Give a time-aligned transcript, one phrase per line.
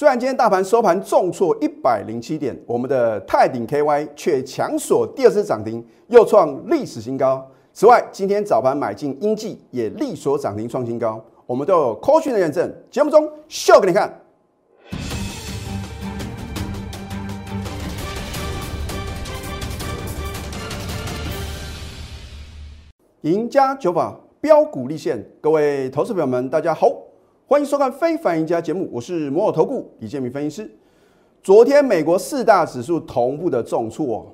[0.00, 7.46] 虽然今天大盘收盘重挫一百零七点，我们的泰鼎 KY 却强锁第二次涨停，又创历史新高。
[7.74, 14.18] 此外，今天早盘买进英记也力所涨停创新高，我们都有科讯的认证，节目中秀给你看。
[23.20, 26.90] 赢家九法标股立现，各位投资朋友们，大家好，
[27.50, 30.70] 欢迎收看《非凡赢家》节目，我是摩尔投顾李建明分析师。
[31.42, 34.24] 昨天美国四大指数同步的重挫，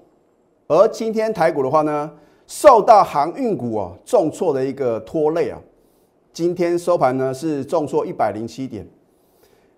[0.66, 2.10] 而今天台股的话呢，
[2.46, 5.58] 受到航运股啊重挫的一个拖累啊，
[6.30, 8.86] 今天收盘呢是重挫一百零七点。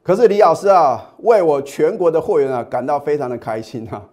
[0.03, 4.05] 可是李老师啊，为我全国的会员啊感到非常的开心啊。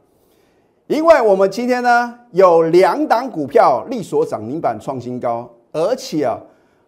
[0.85, 6.39] 因为我们今天呢有两档股票力所涨停板创新高，而且啊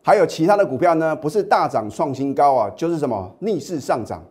[0.08, 4.24] 还有其他的股票呢不是大涨创新高啊，就是什么逆势上涨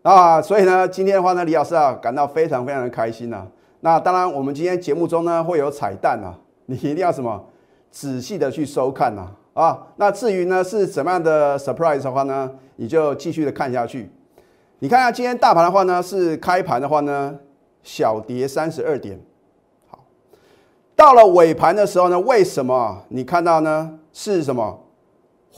[0.00, 3.46] 啊，所以呢今天的话呢，李老师啊感到非常非常的开心呐。
[3.80, 6.32] 那当然，我们今天节目中呢会有彩蛋啊，
[6.64, 7.44] 你一定要什么
[7.90, 9.86] 仔细的去收看呐啊。
[9.96, 14.10] 那至于呢是怎么样的 surprise 的话呢，你就继续的看下去。
[14.78, 17.38] 你看下今天大盘的话呢，是开盘的话呢。
[17.82, 19.20] 小跌三十二点，
[19.88, 19.98] 好，
[20.96, 23.98] 到了尾盘的时候呢，为什么你看到呢？
[24.12, 24.85] 是什么？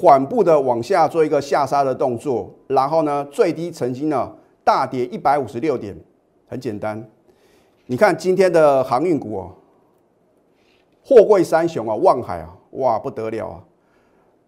[0.01, 4.33] 缓步的往下做一个下杀的动作，然后呢，最低曾经呢
[4.63, 5.93] 大跌一百五十六点。
[6.47, 7.05] 很简单，
[7.87, 9.51] 你看今天的航运股哦，
[11.05, 13.65] 货柜三雄啊，望海啊，哇不得了啊！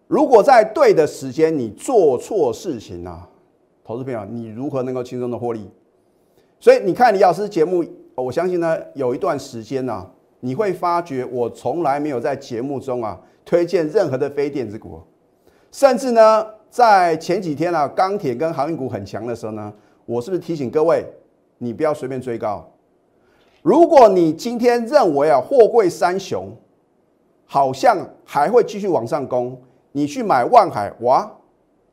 [0.07, 3.27] 如果在对的时间你做错事情啊，
[3.83, 5.69] 投资朋友，你如何能够轻松的获利？
[6.61, 7.83] 所以你看李老师节目，
[8.15, 15.01] 我相信呢，有一段时间呢，你会发觉我从来没有在节目中啊推荐任何的非电子股，
[15.71, 19.71] 甚至呢，在前几天啊，钢铁跟航运股很强的时候呢，
[20.05, 21.05] 我是不是提醒各位，
[21.57, 22.69] 你不要随便追高？
[23.61, 26.49] 如果你今天认为啊，货柜三雄
[27.45, 29.59] 好像还会继续往上攻，
[29.93, 31.31] 你去买万海，哇，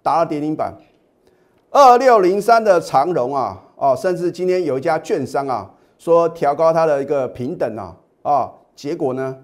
[0.02, 0.74] 打了跌停板，
[1.70, 3.64] 二六零三的长荣啊。
[3.80, 9.36] 哦，甚至今天有一家券商啊，说调高它的一个平等啊，啊，结果呢，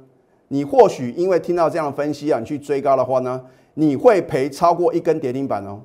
[0.48, 3.40] 你或许因为听到这样的分析啊，你去追高的话呢，
[3.74, 5.82] 你会赔超过一根跌停板哦。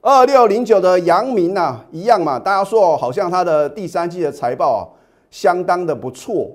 [0.00, 4.82] 二六零九的阳明呐，一样嘛，大家说好像它的第三季的财报啊，
[5.30, 6.50] 相当的不错，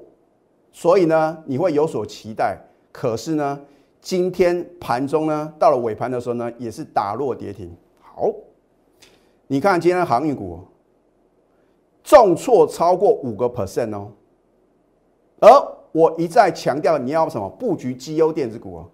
[0.71, 2.57] 所以呢，你会有所期待。
[2.91, 3.59] 可是呢，
[3.99, 7.75] 今天盘中呢，到了尾盘的时候呢，也是打落跌停。
[8.01, 8.29] 好，
[9.47, 10.59] 你看今天的航运股。
[12.03, 14.11] 重挫超过五个 percent 哦，
[15.39, 18.89] 而我一再强调你要什么布局绩优电子股哦，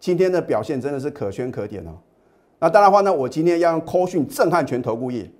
[0.00, 1.90] 今天的表现真的是可圈可点哦。
[2.58, 5.30] 那当然话呢，我今天要用 call 讯震撼全投顾业，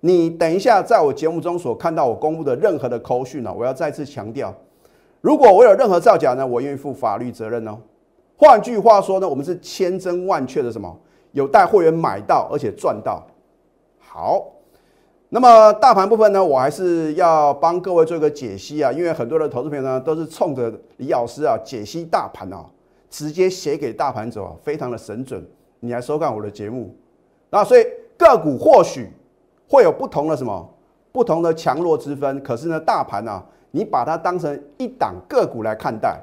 [0.00, 4.54] 你等一下在我节目中所看到我公布的任何的 call 讯呢，我要再次强调，
[5.20, 7.78] 如果我有任何造假呢，我愿意负法律责任哦。
[8.36, 10.96] 换句话说呢，我们是千真万确的什么
[11.32, 13.26] 有带会员买到而且赚到，
[13.98, 14.52] 好。
[15.30, 22.64] 那么大盘部分呢，我还是要帮各位做一个解析啊，因为很多的投资朋友呢都是冲着李老师啊解析大盘啊，
[23.10, 25.46] 直接写给大盘走啊，非常的神准。
[25.80, 26.94] 你来收看我的节目，
[27.50, 27.86] 那所以
[28.16, 29.08] 个股或许
[29.68, 30.74] 会有不同的什么
[31.12, 36.20] 不同的强弱之分，可是呢，大盘啊，你把它当成一档个股来看待，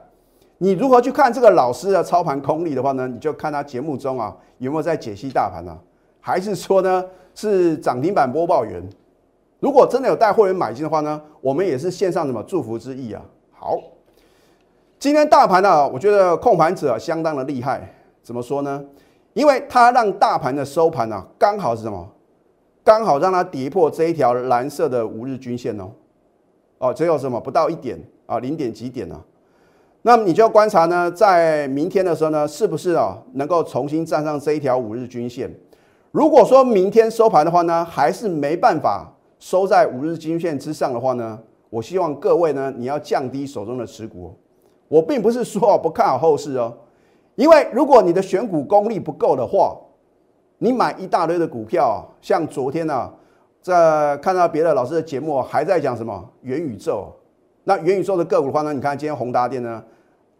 [0.57, 3.07] 你如何去看这个老师的操盘功力的话呢？
[3.07, 5.77] 你就看他节目中啊有没有在解析大盘啊，
[6.19, 7.05] 还是说呢？
[7.37, 8.81] 是涨停板播报员，
[9.59, 13.21] 如果真的有带会员买进的话呢，我们也是献上什么祝福之意啊。
[13.51, 13.77] 好，
[15.05, 17.93] 今天大盘呢，我觉得控盘者相当的厉害，
[18.23, 18.83] 怎么说呢？
[19.33, 22.09] 因为它让大盘的收盘呢，刚好是什么？
[22.83, 25.91] 刚好让它跌破这一条蓝色的五日均线哦。
[26.79, 29.21] 哦，只有什么不到一点啊，零点几点呢？
[30.01, 35.47] 那么你就要观察呢，在明天的时候呢，是不是啊能够重新站上这一条五日均线？
[36.11, 41.37] 如果说明天收盘的话呢，还是没办法收在五日均线之上的话呢，
[41.69, 44.35] 我希望各位呢，你要降低手中的持股。
[44.87, 46.73] 我并不是说不看好后市哦，
[47.35, 49.75] 因为如果你的选股功力不够的话，
[50.57, 53.11] 你买一大堆的股票，像昨天呢，
[53.61, 57.11] 在看到别的老师的节目还在讲什么元宇宙，
[57.63, 59.83] 那元宇宙的个股的话呢，你看今天宏达电呢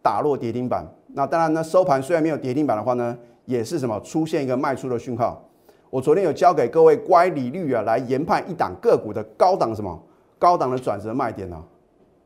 [0.00, 5.42] 打落跌停板，那当然呢收盘虽然没有跌停板的话呢，也是什么出现一个卖出的讯号。
[5.90, 10.02] 我昨天有教给各位乖离率啊，来研判一档个股的高档什么
[10.38, 11.62] 高档的转折卖点呢？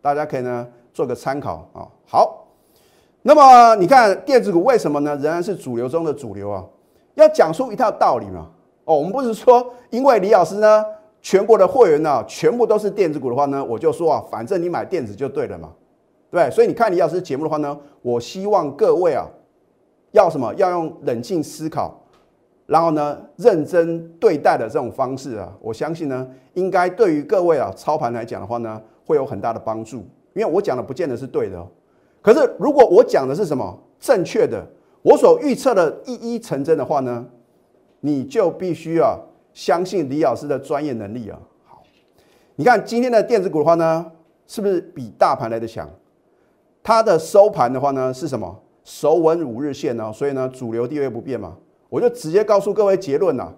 [0.00, 1.86] 大家可以呢做个参考啊。
[2.06, 2.46] 好，
[3.22, 6.64] 那么你看电子股为什么呢仍然是主流中的主流啊？
[7.14, 8.48] 要讲出一套道理嘛。
[8.84, 10.84] 哦，我们不是说因为李老师呢，
[11.20, 15.70] 全国的会员呢全部都是电子股的话呢，我就说啊，反正你买电子就对了嘛，
[16.30, 19.26] 对所以你看李老师节目的话呢，我希望各位啊，
[20.12, 20.52] 要什么？
[20.54, 21.96] 要用冷静思考。
[22.66, 30.04] 然后呢，认真对待的这种方式啊，我相信呢，应该对于各位啊操盘来讲的话呢，会有很大的帮助。
[30.40, 31.62] 因为我讲的不见得是对的，
[32.22, 34.66] 可是如果我讲的是什么正确的，
[35.02, 37.26] 我所预测的一一成真的话呢，
[38.00, 39.18] 你就必须啊
[39.52, 41.38] 相信李老师的专业能力啊。
[41.66, 41.82] 好，
[42.56, 44.10] 你看今天的电子股的话呢，
[44.46, 45.86] 是不是比大盘来的强？
[46.82, 48.58] 它的收盘的话呢是什么？
[48.82, 50.10] 守稳五日线呢？
[50.10, 51.54] 所以呢，主流地位不变嘛。
[51.90, 53.54] 我就直接告诉各位结论了。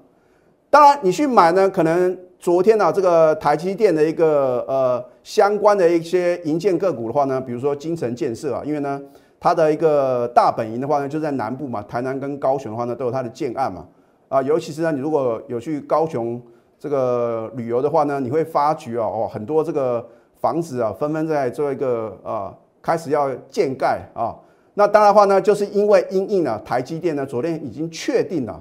[0.69, 9.01] 当然，你去买呢，可能昨天呢，这个台积电的一个呃相关的一些银建个股的话呢，比如说金城建设啊，因为呢，
[9.39, 13.87] 它的一个大本营的话呢，就在南部嘛，台南跟高雄的话呢，都有它的建案嘛。
[14.29, 16.43] 啊，尤其是呢，你如果有去高雄
[16.81, 20.05] 这个旅游的话呢，你会发觉啊，哦，很多这个
[20.41, 22.53] 房子啊，纷纷在做一个啊，
[22.83, 24.35] 开始要建盖啊。
[24.75, 28.61] 那当然话呢，就是因为因应啊，台积电呢，昨天已经确定了，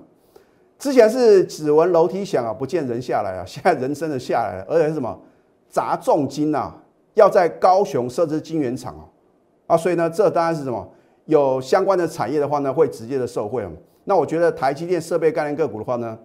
[0.81, 5.15] 之前是指纹楼梯响啊，不见人下来啊， 现在人真的下来了，而且是什么
[5.69, 6.73] 砸重金呐，
[7.13, 9.05] 要在高雄设置晶圆厂啊，
[9.75, 10.91] 啊，所以呢，这当然是什么
[11.25, 13.63] 有相关的产业的话呢，会直接的受惠
[14.05, 16.17] 那我觉得台积电设备概念个股的话呢，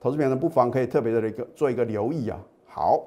[0.00, 2.38] 投资朋友呢不妨可以特别的一个做一个留意啊。
[2.66, 3.02] 好，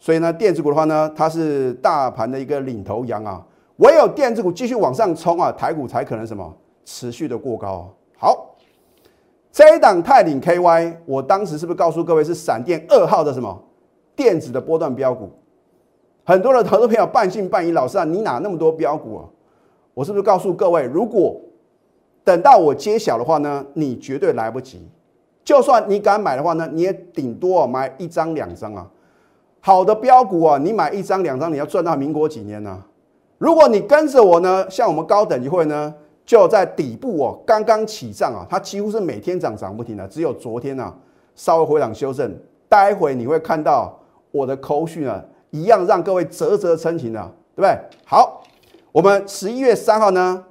[0.00, 3.46] 所以呢，电子股的话呢，它是大盘的一个领头羊啊。
[3.76, 6.52] 唯有电子股继续往上冲啊，台股才可能什么
[6.84, 7.88] 持续的过高。
[8.16, 8.47] 好，
[9.58, 13.60] 这一档泰鼎 KY，我当时是不是告诉各位是闪电二号的什么
[14.14, 15.28] 电子的波段标股？
[16.22, 19.24] 很多的投资朋友半信半疑，老师啊，你哪那么多标股啊？
[19.94, 21.40] 我是不是告诉各位，如果
[22.22, 24.88] 等到我揭晓的话呢，你绝对来不及。
[25.42, 28.88] 就算你敢买的话呢，你也顶多买一张两张啊。
[29.58, 32.80] 好的标股啊，你买一张两张，你要赚到民国几年呢？
[33.38, 35.92] 如果你跟着我呢，像我们高等级会呢，
[36.28, 40.94] 就在底部哦，刚刚起涨啊，它几乎是每天涨涨不停的，只有昨天呢
[41.34, 42.38] 稍微回档修正。
[42.68, 43.98] 待会你会看到
[44.30, 47.18] 我的口讯啊，一样让各位啧啧称奇的，
[47.56, 47.78] 对不对？
[48.04, 48.42] 好，
[48.92, 50.44] 我们十一月三号呢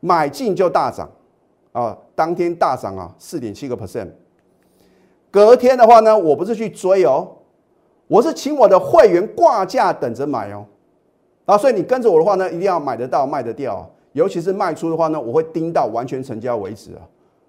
[0.00, 1.10] 买进就大涨
[1.72, 4.10] 啊，当天大涨啊四点七个 percent。
[5.30, 7.26] 隔天的话呢，我不是去追哦，
[8.08, 10.66] 我是请我的会员挂价等着买哦。
[11.46, 17.04] 啊，所以你跟着我的话呢，一定要买得到、卖得掉，尤其是卖出的话呢，我会盯到完全成交为止啊！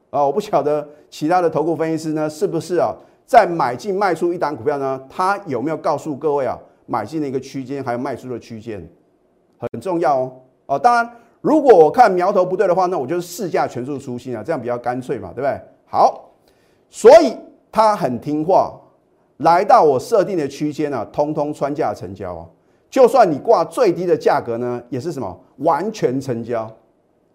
[0.09, 2.93] 啊，我不晓得其他的投顾分析师呢，是不是啊，
[3.25, 8.85] 在买进卖出一档股票呢，他有没有告诉各位啊，买进的一个区间，还有卖出的区间，
[9.57, 10.31] 很重要哦。
[10.65, 11.09] 哦，当然，
[11.39, 15.57] 如果我看苗头不对的话，那我就是市价全数出新啊，这样比较干脆嘛，对不对？
[15.85, 16.29] 好，
[16.89, 17.33] 所以
[17.71, 18.77] 他很听话，
[19.37, 22.45] 来到我设定的区间啊，通通穿价成交啊。
[22.89, 26.71] 就算你挂最低的价格呢，也是什么完全成交，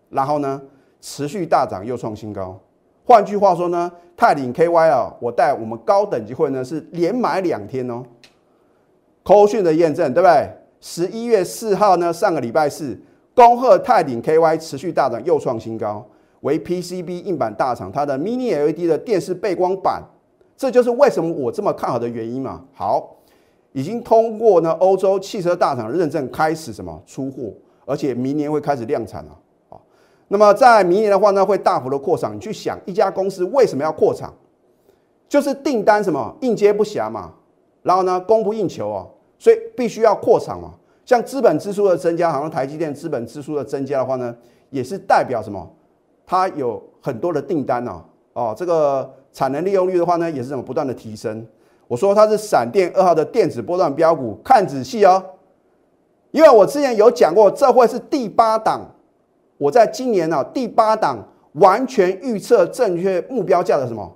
[0.08, 0.60] 然后呢
[1.00, 2.58] 持续大涨又创新高。
[3.04, 8.02] 换句话说呢，泰鼎 KY 啊，我带我们高等级会呢是连买两天哦。
[9.22, 10.50] 扣讯的验证对不对？
[10.80, 12.98] 十一月四号呢，上个礼拜四，
[13.34, 16.04] 恭贺泰鼎 KY 持续大涨又创新高，
[16.40, 20.02] 为 PCB 硬板大厂它的 Mini LED 的电视背光板，
[20.56, 22.64] 这就是为什么我这么看好的原因嘛。
[22.72, 23.16] 好。
[23.72, 27.52] 已经通过呢欧洲汽车大厂认证，开始什么出货，
[27.84, 29.38] 而且明年会开始量产了
[29.70, 29.78] 啊。
[30.28, 32.34] 那么在明年的话呢，会大幅的扩产。
[32.34, 34.32] 你去想一家公司为什么要扩产，
[35.28, 37.32] 就是订单什么应接不暇嘛，
[37.82, 39.06] 然后呢供不应求啊，
[39.38, 40.74] 所以必须要扩产嘛。
[41.04, 44.34] 像资本支出的增加，好像台积电资本支出的增加的话呢，
[44.70, 45.68] 也是代表什么？
[46.24, 48.02] 它有很多的订单呢，
[48.34, 51.44] 哦，这个产能利用率的话呢，也是什么不断的提升。
[51.92, 55.22] 我说它是闪电二号的电子波段标股，看仔细哦，
[56.30, 58.80] 因为我之前有讲过，这会是第八档，
[59.58, 61.18] 我在今年呢第八档
[61.52, 64.10] 完全预测正确目标价的什么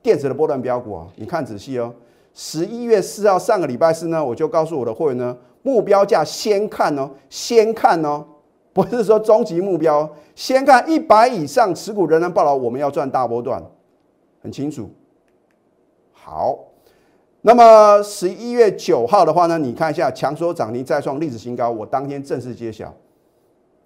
[0.00, 1.06] 电子的波段标股啊？
[1.16, 1.92] 你看仔细哦，
[2.32, 8.24] 十一月四号上个礼拜四呢，我就告诉我的会员呢，目标价先看哦，先看哦，
[8.72, 13.62] 不是说终极目标，先看一百以上持股仍然报了，我们要赚大波段，
[14.42, 14.88] 很清楚，
[16.14, 16.69] 好。
[17.42, 22.92] 那么十一月九号的话呢，你看一下强说涨停再创历史新高，我当天正式揭晓。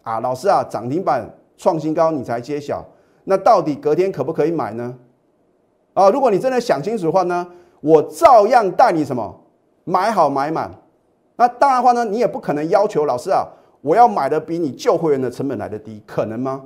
[0.03, 1.25] 啊，老师啊，涨停板
[1.57, 2.85] 创新高你才揭晓，
[3.25, 4.95] 那到底隔天可不可以买呢？
[5.93, 7.47] 啊，如果你真的想清楚的话呢，
[7.81, 9.41] 我照样带你什么
[9.85, 10.71] 买好买满。
[11.37, 13.47] 那当然的话呢，你也不可能要求老师啊，
[13.81, 16.61] 我要买的比你旧会员的成本来的低，可能吗？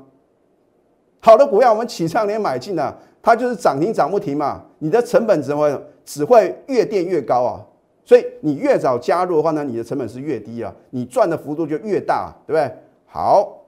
[1.21, 5.71] 好的股票我们起上年买进了，它就是涨停涨不停嘛，你的成本只会
[6.09, 7.61] 只会越垫越高啊。
[8.03, 12.75] 所以你越早加入的话呢，你的成本是越低啊，你赚的幅度就越大，对不对？
[13.05, 13.67] 好，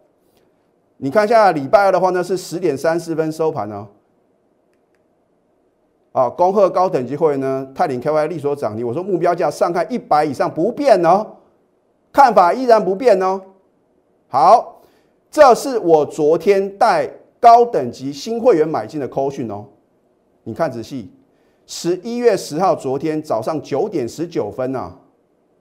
[0.96, 3.86] 你看一下礼拜二的话呢，是十点三十分收盘哦。
[6.12, 8.86] 啊，恭贺高等级会员呢，泰领 KY 力所涨停。
[8.86, 11.26] 我说目标价上看一百以上不变哦，
[12.10, 13.42] 看法依然不变哦。
[14.28, 14.80] 好，
[15.30, 17.06] 这是我昨天带
[17.38, 19.66] 高等级新会员买进的扣讯哦，
[20.44, 21.12] 你看仔细。
[21.72, 24.92] 十一月十号，昨天早上九点十九分呐，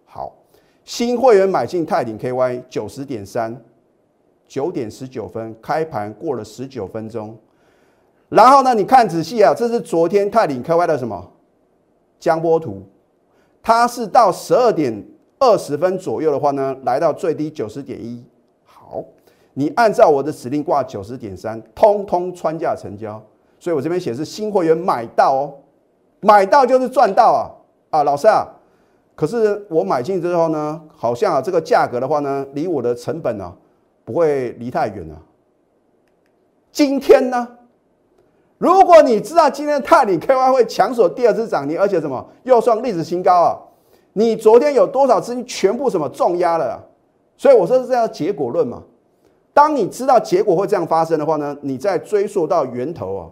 [0.06, 0.36] 好，
[0.84, 3.56] 新会员买进泰鼎 KY 九十点三，
[4.48, 7.38] 九点十九分开盘过了十九分钟，
[8.28, 11.32] 然后呢，你看仔细啊，这是昨天泰鼎 KY 的什么？
[12.20, 12.82] 江波图，
[13.62, 18.26] 它是到十二点二十分左右的话呢，来到最低九十点一，
[18.64, 19.06] 好，
[19.54, 23.24] 你按照我的指令挂九十点三，通通穿价成交，
[23.60, 25.54] 所以我这边显示新会员买到哦。
[26.22, 28.48] 买到就是赚到啊啊，老师啊，
[29.16, 33.54] 可是我买进之后呢，好像啊这个价格的话呢，离我的成本呢
[34.04, 35.16] 不会离太远啊。
[36.72, 37.48] 今天呢，
[38.58, 43.58] 如果你知道今天泰里 KY 会强锁第二次涨停，而且什么又创历史新高啊，
[44.14, 46.84] 你昨天有多少资金全部什么重压了？
[47.38, 48.84] 所以我说是这样结果论嘛。
[49.54, 53.24] 当你知道结果会这样发生的话呢，你再追溯到源头啊，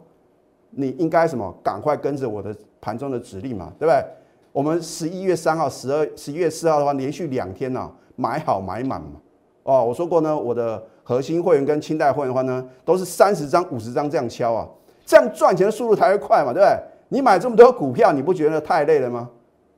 [0.72, 2.56] 你应该什么赶快跟着我的。
[2.80, 4.06] 盘中的指令嘛，对不对？
[4.54, 9.20] 我们十一月三号、十二、十一月四号的话，连续两天呢，买好买满嘛。
[9.64, 14.70] 哦，我说过呢，我的核心会员跟清代会员的话呢，都是三十张、五十张这样敲啊，
[15.04, 16.80] 这样赚钱的速度才会快嘛，对不对？
[17.10, 19.28] 你买这么多股票，你不觉得太累了吗？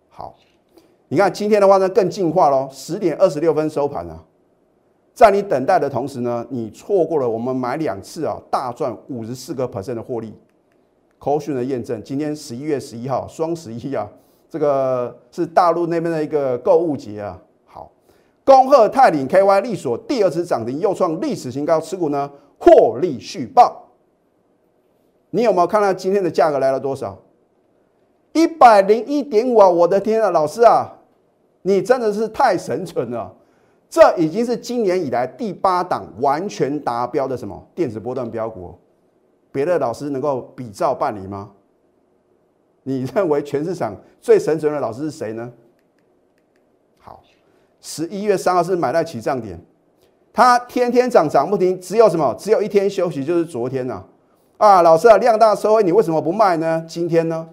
[0.09, 0.35] 好，
[1.07, 4.21] 你看今天的话呢，更进化喽，十点二十六分收盘啊，
[5.15, 10.37] 在你等待的同时呢，你错过了我们买两次啊，大赚五十四个 percent 的获利。
[11.19, 14.09] 口讯的验证，今天十一月十一号，双十一啊，
[14.49, 17.37] 这个是大陆那边的一个购物节啊。
[17.65, 17.91] 好，
[18.45, 23.89] 恭贺泰领 KY 利索第二次涨停，又创历史新高，持股呢获利续报。
[25.31, 27.15] 你有没有看到今天的价格来了多少？
[28.31, 29.67] 一百零一点五啊！
[29.67, 30.87] 我的天啊，老师啊，
[31.63, 33.35] 你真的是太神准了！
[33.89, 38.73] 这已经是今年以来第八档完全达标的什么电子波段标股。
[39.51, 41.51] 别的老师能够比照办理吗？
[42.83, 45.51] 你认为全市场最神准的老师是谁呢？
[46.97, 47.21] 好，
[47.81, 49.59] 十一月三号是买在起涨点，
[50.33, 52.33] 它天天涨涨不停，只有什么？
[52.39, 54.03] 只有一天休息，就是昨天呐。
[54.57, 56.83] 啊，老师啊，量大收回，你为什么不卖呢？
[56.87, 57.49] 今天呢？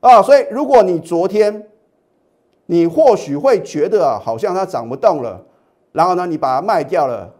[0.00, 1.68] 啊，所以如果你昨天，
[2.66, 5.44] 你或许会觉得啊，好像它涨不动了，
[5.92, 7.32] 然后呢，你把它卖掉了，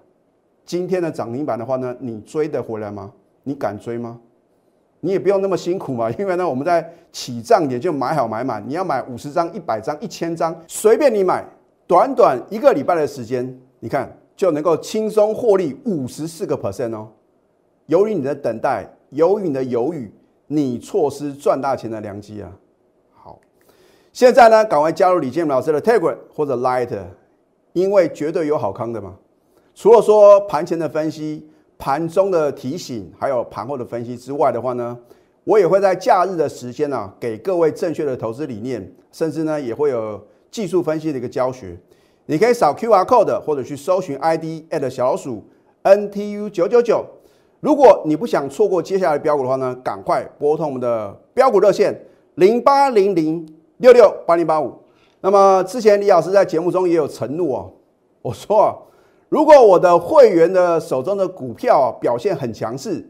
[0.64, 3.12] 今天的涨停板的话呢，你追得回来吗？
[3.42, 4.18] 你敢追吗？
[5.04, 8.62] 你也不用那么辛苦嘛， 因为呢，我们在起账点就买好买满。
[8.64, 11.44] 你要买五十张、一百张、一千张，随便你买。
[11.88, 17.08] 短短一个礼拜的时间，你看就能够轻松获利五十四个 percent 哦。
[17.86, 20.08] 由于你的等待，由于你的犹豫，
[20.46, 22.52] 你错失赚大钱的良机啊！
[23.12, 23.40] 好，
[24.12, 26.96] 现在呢，赶快加入李建老师的 Telegram 或者 Light，
[27.72, 29.16] 因为绝对有好康的嘛。
[29.74, 31.48] 除了说盘前的分析。
[31.82, 34.96] 盘中的提醒，还有盘后的分析之外的话呢，
[35.42, 41.76] 我也会在假日的时间呢，给各位正确的投资理念，甚至呢也会有技术分析的一个教学。
[42.26, 45.42] 你可以扫 Q R code 或者去搜寻 ID at 小老鼠
[45.82, 47.04] N T U 九九九。
[47.58, 52.00] 如果你不想错过接下来标股的话呢，赶快拨通我们的标股热线
[52.36, 53.44] 零八零零
[53.78, 54.72] 六六八零八五。
[55.20, 57.72] 那么之前李老师在节目中也有承诺哦，
[58.22, 58.76] 我说啊。
[59.32, 63.02] 如果我的会员的手中的股票表现很强势，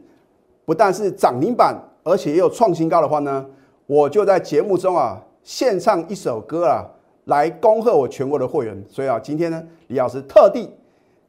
[0.63, 3.45] 不但是涨停板，而且也有创新高的话呢，
[3.87, 6.85] 我就在节目中啊献唱一首歌啊，
[7.25, 8.81] 来恭贺我全国的会员。
[8.87, 10.71] 所以啊，今天呢，李老师特地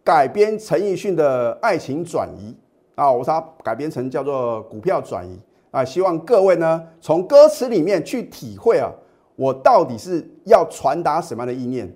[0.05, 2.55] 改编陈奕迅的《爱情转移》
[3.03, 5.37] 啊，我把它改编成叫做股票转移
[5.73, 8.89] 啊，希望各位呢从歌词里面去体会啊，
[9.35, 11.93] 我到底是要传达什么样的意念。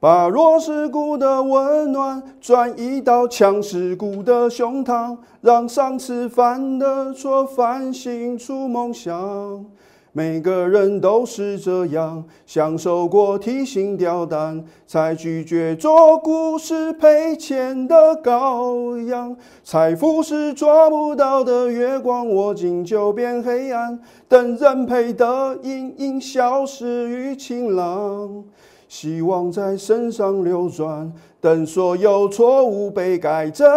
[0.00, 9.64] 把弱势股的温暖转移到强势股的胸膛，让上次犯的错反省出梦想。
[10.12, 19.36] 每个人都是这样，享受过提心吊胆，才拒绝做故事赔钱的羔羊。
[19.64, 23.98] 财富是抓不到的月光，握紧就变黑暗。
[24.28, 28.44] 等人陪的阴影消失于晴朗。
[28.88, 33.68] 希望在身上流转，等所有错误被改正。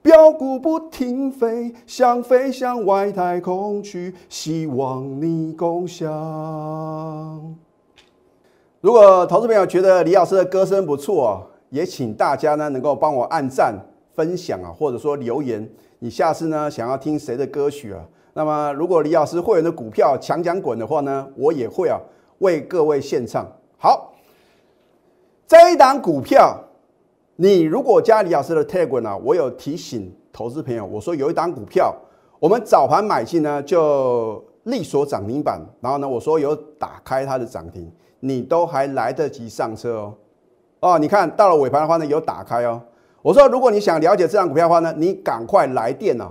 [0.00, 6.08] 标股不停飞，想飞向外太空去，希望你共享。
[8.80, 13.74] 如果投资朋友觉得李老师的歌声不错啊，也请大家呢能够帮我按赞、
[14.14, 15.66] 分享啊，或者说留言，
[16.00, 18.04] 你下次呢想要听谁的歌曲啊？
[18.34, 21.98] 那么如果李老师会员的股票强强滚的话呢，我也会啊
[22.44, 23.50] 为各位献唱。
[23.78, 24.12] 好，
[25.46, 26.60] 这一档股票。
[27.36, 31.92] 你如果加李老师的 Telegram 啊，我有提醒投资朋友，我说有一档股票，
[32.38, 40.14] 我们早盘买进呢，就力所涨停板，然后呢，我说有打开它的涨停，你都还来得及上车哦。
[40.78, 42.80] 哦，你看到了尾盘的话呢，有打开哦。
[43.20, 46.30] 我说如果你想了解这档股票的话呢，你赶快来电哦，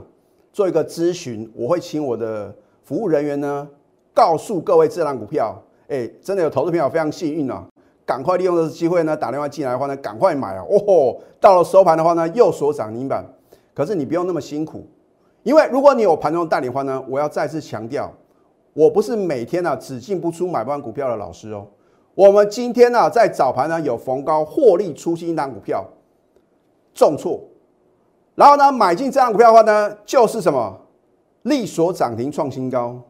[0.54, 2.56] 做一个咨询，我会请我的
[2.86, 3.68] 服务人员呢，
[4.14, 7.66] 告诉各位这档股票，哎，真的有投资朋友非常幸运啊。
[8.06, 10.64] 赶快利用这次机会呢，打电话进来的话呢，赶快买啊！
[10.70, 13.26] 哦，到了收盘的话呢，又锁涨停板。
[13.74, 14.86] 可是你不用那么辛苦，
[15.42, 18.12] 因为如果你有盘中带领的话呢，我要再次强调，
[18.74, 21.66] 我不是每天呢只进不出买不完股票的老师哦。
[22.14, 25.86] 我们今天呢在早盘呢有逢高获利出新一档股票，
[26.94, 27.42] 重挫，
[28.36, 30.78] 然后呢买进这档股票的话呢，就是什么
[31.44, 33.02] 利索涨停创新高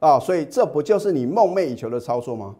[0.00, 0.18] 啊！
[0.18, 2.54] 所以这不就是你梦寐以求的操作吗？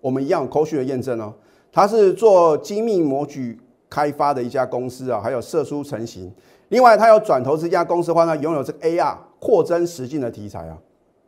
[0.00, 1.32] 我们一样有科学的验证哦，
[1.70, 6.32] 它是做精密模具开发的一家公司啊，还有射出成型。
[6.70, 10.78] 另外，它有转投这家公司的话呢，拥有这个 AR 扩增实境的题材啊。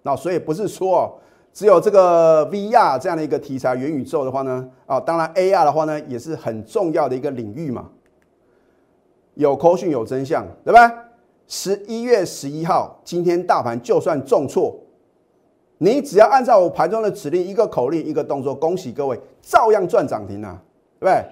[0.03, 1.17] 那所以不是说
[1.53, 7.89] 只有这个 VR 这样的一个题材，元宇宙的话呢，啊，当然 AR 的话呢也是很重要的一个领域嘛。
[9.35, 10.93] 有科讯有真相，对吧？
[11.47, 14.75] 十一月十一号，今天大盘就算重挫。
[15.83, 20.63] 你只要按照我盘中的指令，一个口令，一个动作，恭喜各位，照样赚涨停啊，
[21.01, 21.25] 对不对？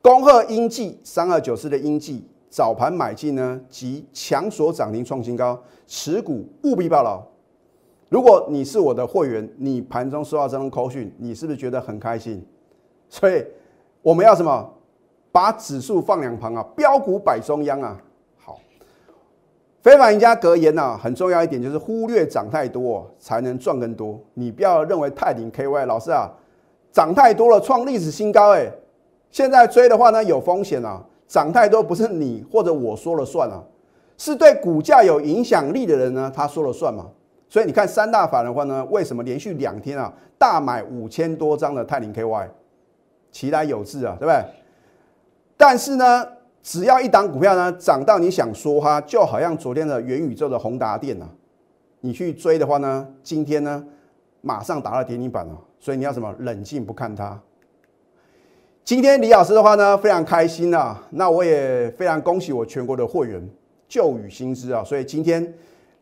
[0.00, 7.22] 恭贺英记三二九四的英记早盘买进呢，即强锁涨停创新高，持股务必报牢。
[8.08, 12.42] 如果你是我的会员，你盘中收到这种口讯，你是不是觉得很开心？
[13.10, 13.44] 所以
[14.00, 14.72] 我们要什么？
[15.30, 18.00] 把指数放两旁啊，标股摆中央啊。
[19.82, 24.16] 非凡赢家格言呐，很重要一点就是忽略涨太多才能赚更多。
[24.34, 26.30] 你不要认为泰林 KY 老师啊，
[26.92, 28.70] 涨太多了创历史新高哎，
[29.32, 33.60] 现在追的话呢有风险啊，涨太多不是你或者我说了算啊，
[34.16, 37.08] 是对股价有影响力的人呢他说了算嘛。
[37.48, 42.46] 所以你看三大法的话呢，为什么连续两天啊大买五千多张的泰林 KY，
[43.32, 44.44] 其来有志啊，对不对？
[45.56, 46.24] 但是呢。
[46.62, 51.26] 只要一档股票呢涨到你想说哈，就好像昨天的元宇宙的宏达电呐，
[52.00, 53.84] 你去追的话呢，今天呢
[54.40, 55.58] 马上打到跌停板了。
[55.80, 57.36] 所以你要什么冷静不看它。
[58.84, 63.44] 今天李老师的话呢非常开心啊，那我也非常恭喜我全国的会员
[63.88, 64.84] 旧与新知啊。
[64.84, 65.52] 所以今天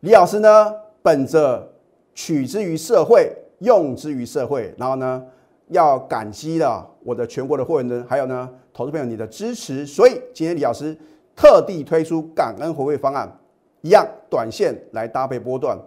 [0.01, 0.71] 李老师呢
[1.01, 1.67] 本着
[2.13, 5.23] 取之于社会，用之于社会，然后呢
[5.69, 8.49] 要感激了我的全国的会员呢，还有呢。
[8.73, 10.97] 投资朋友，你的支持，所以今天李老师
[11.35, 13.29] 特地推出感恩回馈方案，
[13.81, 15.77] 一样短线来搭配波段。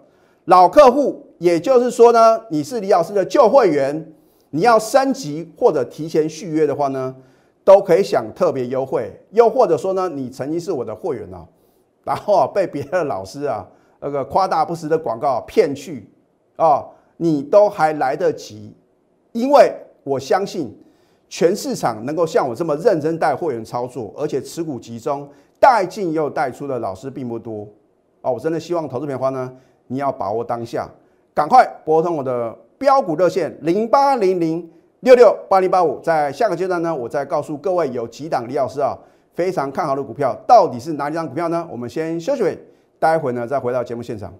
[0.45, 4.13] 老客户，也就是说呢，你是李老师的旧会员，
[4.51, 7.15] 你要升级或者提前续约的话呢，
[7.63, 9.11] 都可以享特别优惠。
[9.31, 11.43] 又或者说呢，你曾经是我的会员啊，
[12.03, 13.67] 然后被别的老师啊
[13.99, 16.07] 那个夸大不实的广告骗去
[16.55, 16.85] 啊，
[17.17, 18.75] 你都还来得及，
[19.31, 19.73] 因为
[20.03, 20.71] 我相信。
[21.27, 25.27] 全市场能够像我这么认真带会员操作，而且持股集中、
[25.59, 27.67] 带进又带出的老师并不多
[28.21, 28.31] 啊！
[28.31, 29.51] 我真的希望投资品花呢，
[29.87, 30.89] 你要把握当下，
[31.33, 34.69] 赶快拨通我的标股热线零八零零
[35.01, 35.99] 六六八零八五。
[35.99, 38.97] 在下个阶段呢，我再告诉各位有几档李老师啊
[39.33, 41.67] 非常看好的股票，到底是哪几张股票呢？
[41.69, 42.57] 我们先休息，
[42.99, 44.33] 待会呢再回到节目现场。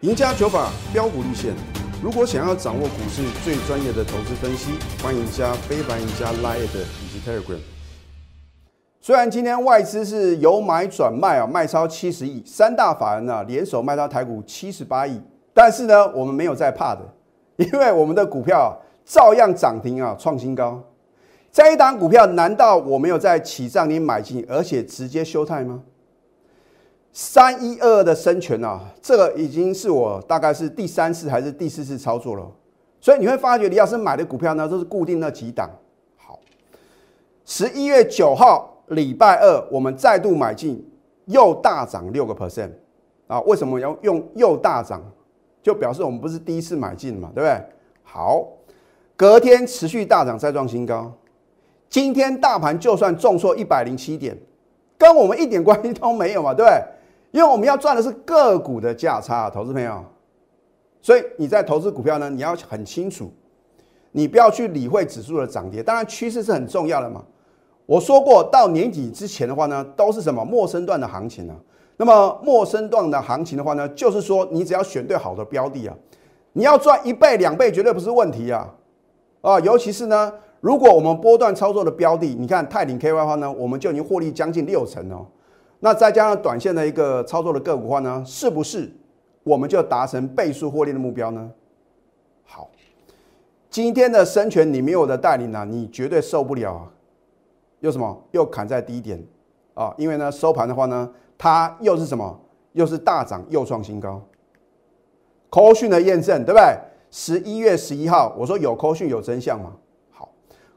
[0.00, 1.79] 赢家九法标股立线。
[2.02, 7.58] 如果想要掌握股市最专业的投资分析，欢迎加非凡、加 Line 以及 Telegram。
[9.02, 15.20] 虽然今天外资是由买转卖啊，卖超七十亿，三大法人呢联手卖到台股七十八亿，
[15.52, 17.00] 但是呢，我们没有在怕的，
[17.62, 20.82] 因为我们的股票照样涨停啊，创新高。
[21.52, 25.82] 这一档股票，难道我没有在起涨点买进，而且直接休态吗？
[27.12, 32.48] 三一二的生权啊，这个已经是我大概是第三次还是第四次操作了，
[33.00, 35.68] 所以你会发觉李老师买的股票呢都是固定那几档。
[36.16, 36.38] 好，
[37.44, 40.88] 十一月九号礼拜二我们再度买进，
[41.26, 42.70] 又大涨六个 percent
[43.26, 43.40] 啊！
[43.40, 45.02] 为什么要用又大涨？
[45.62, 47.60] 就表示我们不是第一次买进嘛，对不对？
[48.04, 48.46] 好，
[49.16, 51.12] 隔天持续大涨再创新高，
[51.88, 54.38] 今天大盘就算重挫一百零七点。
[54.96, 56.82] 跟我们一点关系都没有嘛，对不对？
[57.30, 60.04] 因为我们要赚的是个股的价差，投资朋友。
[61.02, 63.30] 所以你在投资股票呢，你要很清楚，
[64.12, 67.24] 你不要去理会指数的涨跌，当然趋势是很重要的嘛。
[67.86, 71.56] 我说过，到年底之前的话呢，都是什么陌生段的行情啊。
[71.96, 75.96] 那么陌生段的行情的话呢，就是说你只要选对好的标的啊，
[76.52, 78.68] 你要赚一倍两倍绝对不是问题啊。
[79.40, 85.26] 啊，尤其是呢，如果我们波段操作的标的，你看泰林 KY 的话呢，我们就已经获利将近六成哦。
[85.80, 88.92] 那再加上短线的一个操作的个股话呢，是不是
[89.42, 91.50] 我们就达成倍数获利的目标呢？
[92.44, 92.70] 好，
[93.70, 96.92] 今天的生权你没有的带领呢，你绝对受不了啊！
[97.80, 98.22] 又什么？
[98.32, 99.24] 又砍在低点
[99.72, 99.94] 啊？
[99.96, 102.38] 因为呢，收盘的话呢，它又是什么？
[102.72, 104.22] 又是大涨，又创新高。
[105.48, 106.78] 扣讯的验证，对不对？
[107.10, 109.72] 十一月十一号，我说有扣讯有真相嘛？
[110.10, 110.30] 好，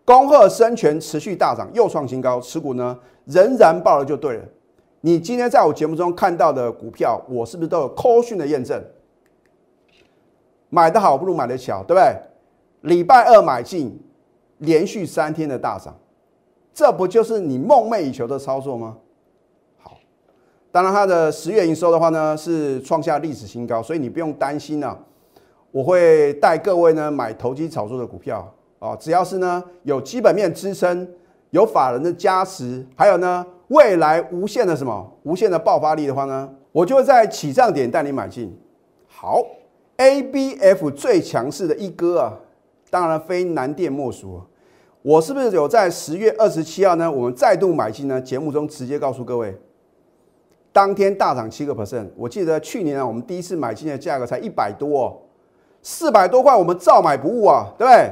[0.05, 4.45] 恭贺生权持续大涨，又创新高，持股呢仍然爆了就对了。
[5.05, 8.81] 你今天在我节目中看到的股票，我是不是都有 call 讯的验证？
[10.69, 12.15] 买的好不如买的巧，对不对？
[12.89, 14.01] 礼拜二买进，
[14.59, 15.93] 连续三天的大涨，
[16.73, 18.95] 这不就是你梦寐以求的操作吗？
[19.81, 19.97] 好，
[20.71, 24.97] 当然它的十月营收的话呢，是创下历史新高，所以你不用担心啊。
[25.71, 31.05] 我会带各位呢买投机炒作的股票啊，只要是呢有基本面支撑，
[31.49, 33.45] 有法人的加持，还有呢。
[33.73, 38.55] 未来无限的什么无限的爆发力的话呢，我就会在起涨点带你买进。
[39.07, 39.43] 好
[39.97, 42.33] ，A B F 最强势的一哥啊，
[42.91, 44.39] 当然非南电莫属。
[45.01, 47.11] 我是不是有在十月二十七号呢？
[47.11, 48.21] 我们再度买进呢？
[48.21, 49.57] 节目中直接告诉各位，
[50.71, 52.07] 当天大涨七个 percent。
[52.15, 55.21] 我记得去年啊，我们第一次买进的价格才一百多，
[55.81, 58.11] 四百多块，我们照买不误啊，对不对？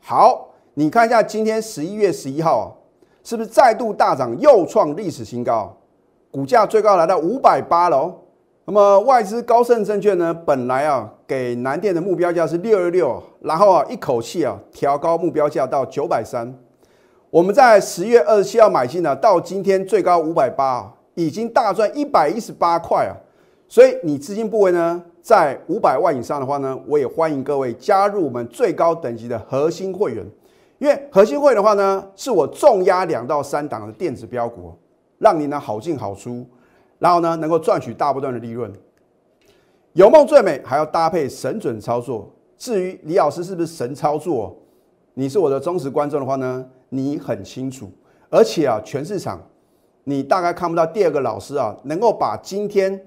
[0.00, 2.76] 好，你看一下今天十一月十一号。
[3.22, 5.76] 是不是再度大涨，又创历史新高？
[6.30, 7.98] 股价最高来到五百八了。
[7.98, 8.14] 哦
[8.66, 10.32] 那么外资高盛证券呢？
[10.32, 16.54] 本来啊给南电的目标价是六六六，然后啊一口气啊调高目标价到九百三。
[17.30, 23.16] 我们在十月二十七号买进的，到今天最高五百八，已经大赚一百一十八块啊！
[23.66, 30.24] 所以你资金部位呢在五百万以上的话呢，我也欢迎各位加入我们最高等级的核心会员。
[30.80, 34.72] 因为核心会的话呢，是我重压两到三档的电子标股，
[35.18, 36.46] 让你呢好进好出，
[36.98, 38.72] 然后呢能够赚取大波段的利润。
[39.92, 42.30] 有梦最美，还要搭配神准操作。
[42.56, 44.56] 至于李老师是不是神操作，
[45.12, 47.92] 你是我的忠实观众的话呢，你很清楚。
[48.30, 49.38] 而且啊，全市场
[50.04, 52.98] 你大概看不到第二个老师啊，能够把今天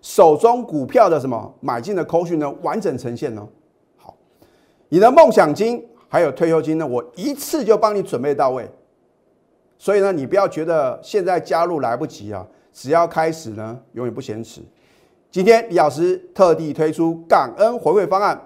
[0.00, 3.46] 手中股票的什么买进的扣讯呢完整呈现呢。
[3.98, 4.16] 好，
[4.88, 5.84] 你的梦想金。
[6.08, 8.66] 还有退休金呢，我一次就帮你准备到位，
[9.76, 14.62] 所以呢，你不要觉得现在加入来不及啊，只要开始呢，永远不嫌迟。
[15.30, 18.40] 今天李老师特地推出感恩回馈方案，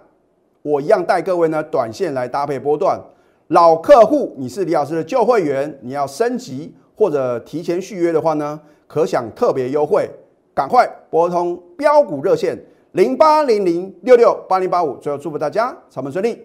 [0.63, 3.01] 我一样带各位呢短线来搭配波段。
[3.47, 10.11] 老客户，你是李老师的旧会员，你要升级或者提前续约的话呢，可享特别优惠，
[10.53, 12.59] 赶快拨通标股热线
[12.93, 14.97] 零八零零六六八零八五。
[14.97, 16.45] 最后祝福大家操盘顺利。